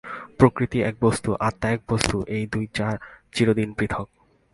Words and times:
প্রকৃতি 0.37 0.77
এক 0.81 0.95
বস্তু, 1.01 1.29
আত্মা 1.39 1.67
এক 1.69 1.81
বস্তু, 1.89 2.15
এই 2.37 2.43
দুই 2.53 2.65
চিরদিন 3.33 3.69
পৃথক্। 3.77 4.09